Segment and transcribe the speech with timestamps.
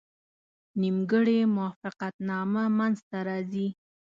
[0.81, 3.67] نیمګړې موافقتنامه منځته راځي.